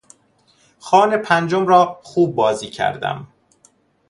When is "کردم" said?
2.69-3.27